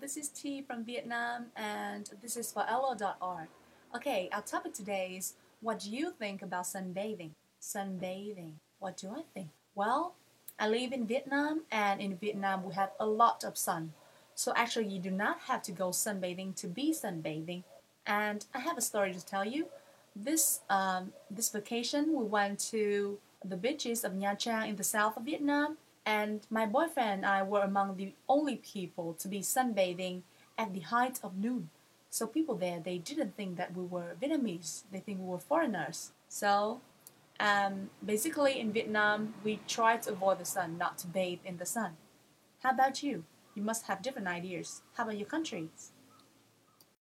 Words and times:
this 0.00 0.16
is 0.16 0.28
Tea 0.28 0.62
from 0.62 0.84
Vietnam, 0.84 1.46
and 1.56 2.08
this 2.22 2.36
is 2.36 2.52
for 2.52 2.62
elllo.org. 2.62 3.48
Okay, 3.96 4.28
our 4.32 4.42
topic 4.42 4.72
today 4.72 5.14
is 5.16 5.34
what 5.60 5.80
do 5.80 5.90
you 5.90 6.12
think 6.12 6.42
about 6.42 6.64
sunbathing? 6.64 7.30
Sunbathing. 7.60 8.52
What 8.78 8.96
do 8.96 9.10
I 9.10 9.22
think? 9.34 9.48
Well, 9.74 10.14
I 10.58 10.68
live 10.68 10.92
in 10.92 11.06
Vietnam, 11.06 11.62
and 11.72 12.00
in 12.00 12.16
Vietnam 12.16 12.64
we 12.64 12.74
have 12.74 12.92
a 13.00 13.06
lot 13.06 13.42
of 13.42 13.58
sun. 13.58 13.92
So 14.34 14.52
actually, 14.54 14.86
you 14.86 15.00
do 15.00 15.10
not 15.10 15.40
have 15.48 15.62
to 15.62 15.72
go 15.72 15.88
sunbathing 15.90 16.54
to 16.56 16.68
be 16.68 16.92
sunbathing. 16.92 17.64
And 18.06 18.46
I 18.54 18.60
have 18.60 18.78
a 18.78 18.82
story 18.82 19.12
to 19.12 19.24
tell 19.24 19.44
you. 19.44 19.66
This 20.14 20.60
um, 20.70 21.12
this 21.30 21.50
vacation, 21.50 22.14
we 22.14 22.24
went 22.24 22.60
to 22.70 23.18
the 23.44 23.56
beaches 23.56 24.04
of 24.04 24.12
Nha 24.12 24.36
Trang 24.36 24.68
in 24.68 24.76
the 24.76 24.84
south 24.84 25.16
of 25.16 25.24
Vietnam, 25.24 25.76
and 26.08 26.46
my 26.48 26.64
boyfriend 26.64 27.10
and 27.10 27.26
I 27.26 27.42
were 27.42 27.60
among 27.60 27.96
the 27.96 28.14
only 28.30 28.56
people 28.56 29.12
to 29.20 29.28
be 29.28 29.40
sunbathing 29.40 30.22
at 30.56 30.72
the 30.72 30.80
height 30.80 31.20
of 31.22 31.36
noon. 31.36 31.68
So 32.08 32.26
people 32.26 32.54
there 32.54 32.80
they 32.80 32.96
didn't 32.96 33.36
think 33.36 33.58
that 33.58 33.76
we 33.76 33.84
were 33.84 34.16
Vietnamese; 34.20 34.84
they 34.90 35.00
think 35.00 35.18
we 35.20 35.26
were 35.26 35.46
foreigners. 35.50 36.12
So 36.26 36.80
um, 37.38 37.90
basically, 38.12 38.58
in 38.58 38.72
Vietnam, 38.72 39.34
we 39.44 39.60
try 39.68 39.98
to 39.98 40.12
avoid 40.12 40.38
the 40.38 40.46
sun, 40.46 40.78
not 40.78 40.96
to 41.00 41.06
bathe 41.06 41.40
in 41.44 41.58
the 41.58 41.66
sun. 41.66 41.92
How 42.62 42.70
about 42.70 43.02
you? 43.02 43.24
You 43.54 43.62
must 43.62 43.86
have 43.88 44.00
different 44.00 44.28
ideas. 44.28 44.80
How 44.94 45.04
about 45.04 45.18
your 45.18 45.28
countries? 45.28 45.92